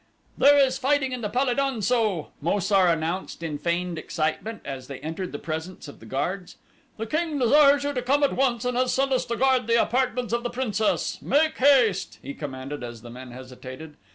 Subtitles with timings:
[0.35, 4.63] "There is fighting in the pal e don so," Mo sar announced in feigned excitement
[4.65, 6.57] as they entered the presence of the guards.
[6.97, 9.79] "The king desires you to come at once and has sent us to guard the
[9.79, 11.21] apartments of the princess.
[11.21, 13.95] Make haste!" he commanded as the men hesitated.